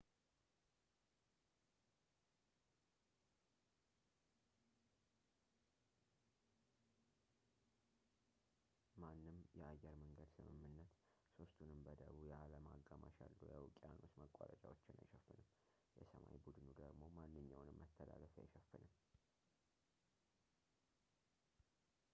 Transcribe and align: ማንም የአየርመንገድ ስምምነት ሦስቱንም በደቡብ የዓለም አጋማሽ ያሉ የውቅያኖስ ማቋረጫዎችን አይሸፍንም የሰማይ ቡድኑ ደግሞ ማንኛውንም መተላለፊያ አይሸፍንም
ማንም 9.01 9.37
የአየርመንገድ 9.57 10.29
ስምምነት 10.35 10.95
ሦስቱንም 11.35 11.83
በደቡብ 11.87 12.23
የዓለም 12.29 12.65
አጋማሽ 12.73 13.19
ያሉ 13.25 13.37
የውቅያኖስ 13.51 14.15
ማቋረጫዎችን 14.23 14.99
አይሸፍንም 15.03 15.47
የሰማይ 15.99 16.37
ቡድኑ 16.47 16.67
ደግሞ 16.83 17.11
ማንኛውንም 17.19 17.79
መተላለፊያ 17.83 18.43
አይሸፍንም 18.47 18.89